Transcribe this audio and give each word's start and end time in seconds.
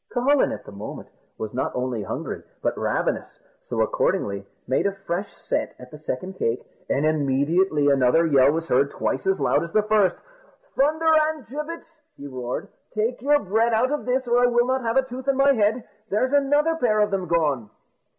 Cucullin 0.09 0.51
at 0.51 0.65
the 0.65 0.71
moment 0.71 1.09
was 1.37 1.53
not 1.53 1.71
only 1.75 2.01
hungry, 2.01 2.41
but 2.63 2.75
ravenous, 2.75 3.39
so 3.61 3.77
he 3.77 3.83
accordingly 3.83 4.47
made 4.67 4.87
a 4.87 4.95
fresh 5.05 5.31
set 5.31 5.75
at 5.77 5.91
the 5.91 5.97
second 5.99 6.33
cake, 6.39 6.65
and 6.89 7.05
immediately 7.05 7.87
another 7.87 8.25
yell 8.25 8.51
was 8.51 8.67
heard 8.67 8.89
twice 8.89 9.27
as 9.27 9.39
loud 9.39 9.63
as 9.63 9.71
the 9.73 9.83
first. 9.83 10.15
"Thunder 10.75 11.13
and 11.29 11.45
gibbets!" 11.45 12.01
he 12.17 12.25
roared, 12.25 12.69
"take 12.95 13.21
your 13.21 13.37
bread 13.43 13.73
out 13.73 13.91
of 13.91 14.05
this, 14.07 14.25
or 14.27 14.39
I 14.41 14.47
will 14.47 14.65
not 14.65 14.81
have 14.81 14.97
a 14.97 15.03
tooth 15.03 15.27
in 15.27 15.37
my 15.37 15.53
head; 15.53 15.83
there's 16.09 16.33
another 16.33 16.73
pair 16.77 16.99
of 16.99 17.11
them 17.11 17.27
gone!" 17.27 17.69